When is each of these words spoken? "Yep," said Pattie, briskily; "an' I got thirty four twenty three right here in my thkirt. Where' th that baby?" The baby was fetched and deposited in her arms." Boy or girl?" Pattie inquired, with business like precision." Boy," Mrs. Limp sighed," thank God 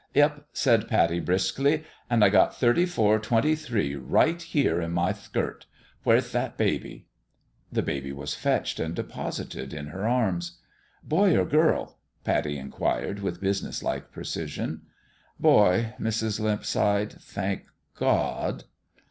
"Yep," 0.15 0.47
said 0.51 0.87
Pattie, 0.87 1.19
briskily; 1.21 1.83
"an' 2.09 2.23
I 2.23 2.29
got 2.29 2.57
thirty 2.57 2.87
four 2.87 3.19
twenty 3.19 3.55
three 3.55 3.95
right 3.95 4.41
here 4.41 4.81
in 4.81 4.93
my 4.93 5.11
thkirt. 5.13 5.67
Where' 6.01 6.19
th 6.19 6.31
that 6.31 6.57
baby?" 6.57 7.05
The 7.71 7.83
baby 7.83 8.11
was 8.11 8.33
fetched 8.33 8.79
and 8.79 8.95
deposited 8.95 9.75
in 9.75 9.89
her 9.89 10.07
arms." 10.07 10.57
Boy 11.03 11.37
or 11.37 11.45
girl?" 11.45 11.99
Pattie 12.25 12.57
inquired, 12.57 13.19
with 13.19 13.41
business 13.41 13.83
like 13.83 14.11
precision." 14.11 14.87
Boy," 15.39 15.93
Mrs. 15.99 16.39
Limp 16.39 16.65
sighed," 16.65 17.13
thank 17.31 17.65
God 17.93 18.63